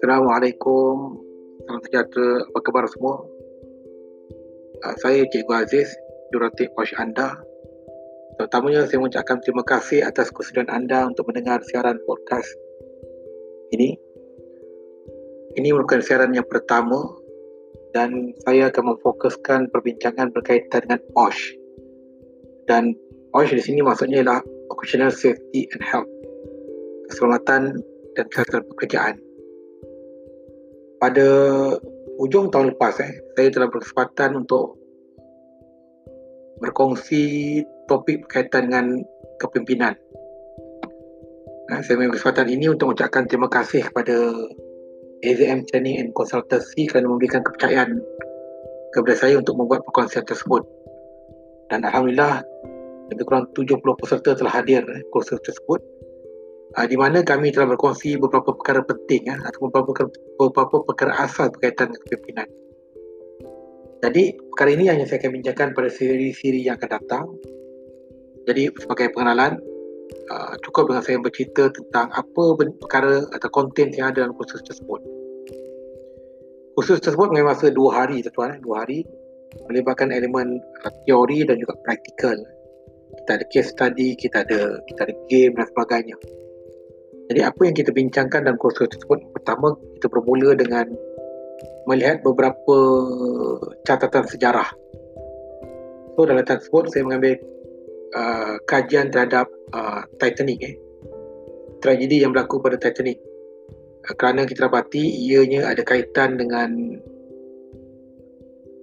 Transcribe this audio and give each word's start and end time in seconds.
Assalamualaikum. 0.00 1.20
Salam 1.68 1.80
sejahtera. 1.84 2.48
Apa 2.48 2.58
khabar 2.64 2.88
semua? 2.88 3.28
Uh, 4.80 4.96
saya 5.04 5.20
Cikgu 5.28 5.52
Aziz, 5.52 5.92
jurulatih 6.32 6.72
Posh 6.72 6.96
anda. 6.96 7.36
Pertamanya 8.40 8.88
saya 8.88 9.04
mengucapkan 9.04 9.44
terima 9.44 9.60
kasih 9.68 10.00
atas 10.08 10.32
kesudian 10.32 10.72
anda 10.72 11.04
untuk 11.04 11.28
mendengar 11.28 11.60
siaran 11.68 12.00
podcast 12.08 12.48
ini. 13.76 14.00
Ini 15.60 15.76
merupakan 15.76 16.00
siaran 16.00 16.32
yang 16.32 16.48
pertama 16.48 17.04
dan 17.92 18.32
saya 18.48 18.72
akan 18.72 18.96
memfokuskan 18.96 19.68
perbincangan 19.68 20.32
berkaitan 20.32 20.88
dengan 20.88 21.04
OSH. 21.12 21.52
Dan 22.64 22.96
OSH 23.36 23.52
di 23.52 23.62
sini 23.62 23.80
maksudnya 23.84 24.24
ialah 24.24 24.40
Occupational 24.72 25.12
Safety 25.12 25.68
and 25.76 25.82
Health. 25.84 26.08
Keselamatan 27.12 27.84
dan 28.16 28.24
kesihatan 28.32 28.64
pekerjaan 28.72 29.14
pada 30.96 31.28
hujung 32.16 32.48
tahun 32.48 32.72
lepas 32.76 32.96
eh, 33.04 33.12
saya 33.36 33.48
telah 33.52 33.68
berkesempatan 33.68 34.44
untuk 34.44 34.80
berkongsi 36.64 37.60
topik 37.84 38.24
berkaitan 38.24 38.72
dengan 38.72 38.86
kepimpinan. 39.36 39.92
Nah, 41.68 41.82
saya 41.84 42.00
mengambil 42.00 42.16
kesempatan 42.16 42.48
ini 42.48 42.66
untuk 42.72 42.94
mengucapkan 42.94 43.28
terima 43.28 43.52
kasih 43.52 43.84
kepada 43.84 44.16
AZM 45.20 45.68
Training 45.68 45.96
and 46.00 46.10
Consultancy 46.16 46.88
kerana 46.88 47.10
memberikan 47.10 47.44
kepercayaan 47.44 48.00
kepada 48.96 49.14
saya 49.18 49.36
untuk 49.36 49.60
membuat 49.60 49.84
perkongsian 49.84 50.24
tersebut. 50.24 50.64
Dan 51.68 51.84
Alhamdulillah, 51.84 52.46
lebih 53.12 53.24
kurang 53.26 53.46
70 53.54 53.82
peserta 54.02 54.34
telah 54.34 54.52
hadir 54.52 54.82
eh, 54.82 55.02
kursus 55.14 55.38
tersebut 55.46 55.78
uh, 56.76 56.86
di 56.86 56.96
mana 56.98 57.24
kami 57.24 57.50
telah 57.50 57.72
berkongsi 57.72 58.20
beberapa 58.20 58.52
perkara 58.52 58.84
penting 58.84 59.30
uh, 59.32 59.40
atau 59.48 59.66
beberapa 59.66 59.94
perkara, 59.94 60.08
beberapa 60.36 60.76
perkara 60.84 61.12
asal 61.24 61.48
berkaitan 61.54 61.94
kepimpinan. 62.04 62.48
Jadi 64.04 64.36
perkara 64.52 64.70
ini 64.76 64.84
hanya 64.92 65.08
saya 65.08 65.24
akan 65.24 65.32
bincangkan 65.40 65.68
pada 65.72 65.88
siri-siri 65.88 66.62
yang 66.62 66.76
akan 66.76 66.90
datang. 67.00 67.26
Jadi 68.46 68.70
sebagai 68.78 69.10
pengenalan, 69.16 69.58
uh, 70.30 70.54
cukup 70.62 70.92
dengan 70.92 71.02
saya 71.02 71.18
bercerita 71.18 71.72
tentang 71.72 72.12
apa 72.14 72.44
perkara 72.78 73.26
atau 73.34 73.48
konten 73.50 73.90
yang 73.96 74.12
ada 74.12 74.22
dalam 74.22 74.36
kursus 74.36 74.62
tersebut. 74.62 75.00
Kursus 76.76 77.00
tersebut 77.00 77.32
mengambil 77.32 77.56
masa 77.56 77.72
dua 77.72 78.04
hari, 78.04 78.20
tuan-tuan. 78.20 78.60
Dua 78.60 78.84
hari 78.84 79.00
melibatkan 79.72 80.12
elemen 80.12 80.60
uh, 80.84 80.92
teori 81.08 81.42
dan 81.48 81.56
juga 81.56 81.74
praktikal. 81.82 82.36
Kita 83.06 83.30
ada 83.38 83.44
case 83.50 83.70
study, 83.70 84.18
kita 84.18 84.42
ada 84.42 84.82
kita 84.90 85.00
ada 85.10 85.14
game 85.30 85.54
dan 85.54 85.66
sebagainya. 85.70 86.16
Jadi 87.26 87.40
apa 87.42 87.60
yang 87.66 87.74
kita 87.74 87.90
bincangkan 87.90 88.46
dalam 88.46 88.58
kursus 88.58 88.86
tersebut? 88.86 89.18
Pertama 89.34 89.74
kita 89.98 90.06
bermula 90.06 90.54
dengan 90.54 90.94
Melihat 91.86 92.26
beberapa 92.26 92.78
catatan 93.86 94.26
sejarah. 94.26 94.74
So 96.18 96.26
dalam 96.26 96.42
tersebut 96.42 96.90
saya 96.90 97.06
mengambil 97.06 97.38
uh, 98.10 98.58
Kajian 98.66 99.14
terhadap 99.14 99.46
uh, 99.70 100.02
Titanic 100.18 100.58
eh. 100.66 100.74
Tragedi 101.78 102.26
yang 102.26 102.34
berlaku 102.34 102.58
pada 102.58 102.74
Titanic. 102.74 103.22
Uh, 104.10 104.14
Kerana 104.18 104.50
kita 104.50 104.66
dapati 104.66 105.30
ianya 105.30 105.70
ada 105.70 105.86
kaitan 105.86 106.34
dengan 106.34 106.98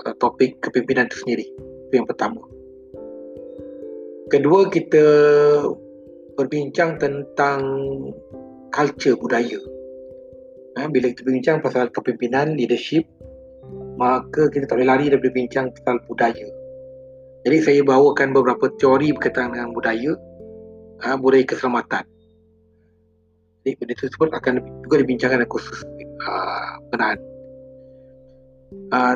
uh, 0.07 0.16
Topik 0.16 0.63
kepimpinan 0.63 1.11
itu 1.11 1.27
sendiri. 1.27 1.45
Itu 1.91 1.99
yang 1.99 2.07
pertama 2.07 2.52
Kedua 4.33 4.65
kita 4.65 5.05
berbincang 6.33 6.97
tentang 6.97 7.61
culture 8.73 9.13
budaya. 9.13 9.61
Ha, 10.73 10.89
bila 10.89 11.13
kita 11.13 11.21
bincang 11.21 11.61
pasal 11.61 11.93
kepimpinan, 11.93 12.57
leadership, 12.57 13.05
maka 13.93 14.49
kita 14.49 14.66
tak 14.66 14.81
boleh 14.81 14.89
lari 14.89 15.05
daripada 15.13 15.38
bincang 15.38 15.69
pasal 15.77 16.01
budaya. 16.09 16.49
Jadi 17.45 17.57
saya 17.61 17.81
bawakan 17.85 18.33
beberapa 18.33 18.73
teori 18.81 19.13
berkaitan 19.13 19.53
dengan 19.53 19.69
budaya, 19.69 20.17
ha, 21.05 21.13
budaya 21.13 21.45
keselamatan. 21.45 22.01
Jadi 23.61 23.85
benda 23.85 23.93
tersebut 24.01 24.29
akan 24.33 24.53
juga 24.81 24.95
dibincangkan 25.05 25.45
dalam 25.45 25.51
kursus 25.53 25.85
uh, 26.25 26.81
berkenaan. 26.89 27.22
Uh, 28.89 29.16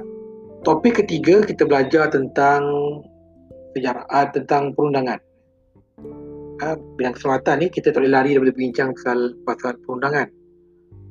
topik 0.61 1.01
ketiga 1.01 1.41
kita 1.41 1.65
belajar 1.65 2.05
tentang 2.13 2.61
sejarah 3.77 4.05
uh, 4.09 4.27
tentang 4.33 4.73
perundangan 4.73 5.21
uh, 6.61 6.75
bidang 6.97 7.13
keselamatan 7.15 7.55
ni 7.61 7.67
kita 7.69 7.93
tak 7.93 8.01
boleh 8.01 8.13
lari 8.13 8.33
daripada 8.33 8.55
bincang 8.57 8.89
pasal 8.97 9.19
pasal 9.45 9.73
perundangan. 9.85 10.27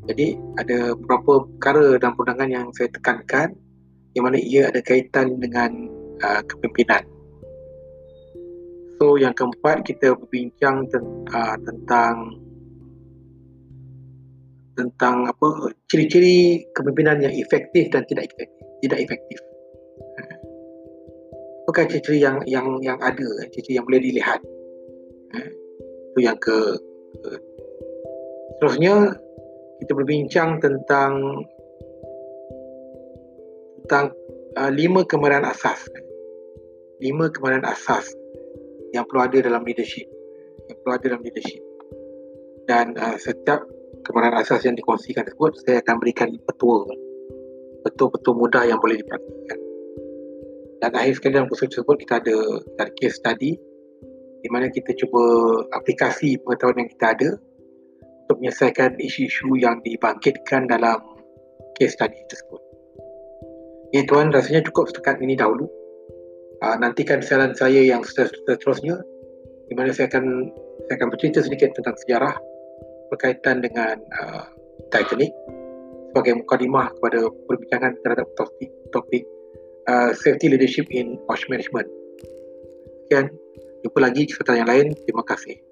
Jadi 0.07 0.39
ada 0.63 0.95
beberapa 0.95 1.43
perkara 1.59 1.99
dalam 1.99 2.15
perundangan 2.15 2.49
yang 2.51 2.67
saya 2.75 2.89
tekankan 2.95 3.49
yang 4.15 4.25
mana 4.27 4.39
ia 4.39 4.71
ada 4.71 4.81
kaitan 4.81 5.39
dengan 5.43 5.91
uh, 6.23 6.43
kepimpinan. 6.47 7.03
So 8.97 9.21
yang 9.21 9.37
keempat 9.37 9.85
kita 9.85 10.17
berbincang 10.17 10.89
ten- 10.89 11.27
uh, 11.35 11.57
tentang 11.61 12.15
tentang 14.77 15.25
apa 15.29 15.73
ciri-ciri 15.89 16.65
kepimpinan 16.77 17.25
yang 17.25 17.35
efektif 17.35 17.89
dan 17.91 18.05
tidak 18.09 18.31
efektif. 18.31 18.65
Tidak 18.85 18.99
efektif. 19.01 19.39
Apakah 21.67 21.91
ciri-ciri 21.91 22.23
yang 22.23 22.39
yang 22.47 22.79
yang 22.79 22.95
ada, 23.03 23.27
ciri-ciri 23.51 23.83
yang 23.83 23.87
boleh 23.91 23.99
dilihat? 23.99 24.39
itu 26.17 26.25
yang 26.25 26.39
ke, 26.41 26.57
ke. 27.21 27.31
Seterusnya 28.57 29.13
kita 29.85 29.93
berbincang 29.93 30.57
tentang 30.65 31.45
tentang 33.85 34.17
uh, 34.57 34.73
lima 34.73 35.05
kemahiran 35.05 35.45
asas. 35.45 35.85
Lima 37.05 37.29
kemahiran 37.29 37.69
asas 37.69 38.09
yang 38.97 39.05
perlu 39.05 39.29
ada 39.29 39.45
dalam 39.45 39.61
leadership. 39.69 40.09
Yang 40.73 40.77
perlu 40.81 40.93
ada 40.97 41.05
dalam 41.13 41.23
leadership. 41.27 41.61
Dan 42.65 42.97
uh, 42.97 43.21
setiap 43.21 43.61
kemahiran 44.09 44.41
asas 44.41 44.65
yang 44.65 44.73
dikongsikan 44.73 45.29
tersebut 45.29 45.53
saya 45.69 45.85
akan 45.85 46.01
berikan 46.01 46.33
petua. 46.49 46.89
Betul-betul 47.85 48.41
mudah 48.41 48.65
yang 48.65 48.81
boleh 48.81 49.05
dipraktikkan 49.05 49.66
dan 50.81 50.93
akhir 50.93 51.17
sekali 51.17 51.33
dalam 51.41 51.49
kursus 51.49 51.73
tersebut 51.73 51.97
kita 52.05 52.21
ada, 52.21 52.37
kita 52.61 52.81
ada 52.85 52.93
case 53.01 53.17
study 53.17 53.53
di 54.45 54.49
mana 54.53 54.69
kita 54.69 54.93
cuba 55.01 55.23
aplikasi 55.73 56.37
pengetahuan 56.45 56.85
yang 56.85 56.91
kita 56.93 57.07
ada 57.17 57.31
untuk 58.27 58.37
menyelesaikan 58.43 59.01
isu-isu 59.01 59.57
yang 59.57 59.81
dibangkitkan 59.81 60.69
dalam 60.69 61.01
case 61.81 61.97
study 61.97 62.19
tersebut. 62.29 62.61
Ya 63.95 64.03
tuan, 64.05 64.35
rasanya 64.35 64.67
cukup 64.67 64.91
setakat 64.93 65.23
ini 65.23 65.39
dahulu. 65.39 65.71
Uh, 66.61 66.77
nantikan 66.81 67.21
siaran 67.21 67.53
saya 67.53 67.85
yang 67.85 68.01
seterusnya 68.01 68.97
di 69.69 69.75
mana 69.77 69.93
saya 69.93 70.09
akan 70.09 70.49
saya 70.89 70.95
akan 71.01 71.09
bercerita 71.13 71.45
sedikit 71.45 71.77
tentang 71.77 71.97
sejarah 72.01 72.35
berkaitan 73.13 73.61
dengan 73.61 74.01
uh, 74.17 74.49
Titanic 74.89 75.31
sebagai 76.11 76.41
mukadimah 76.41 76.97
kepada 76.97 77.29
perbincangan 77.45 77.93
terhadap 78.01 78.27
topik, 78.41 78.73
topik 78.89 79.29
uh, 79.89 80.11
safety 80.15 80.51
leadership 80.51 80.87
in 80.91 81.19
ocean 81.31 81.51
management. 81.51 81.89
Sekian. 83.07 83.31
Jumpa 83.87 83.99
lagi 84.03 84.27
kesempatan 84.27 84.67
yang 84.67 84.69
lain. 84.69 84.87
Terima 85.07 85.23
kasih. 85.23 85.63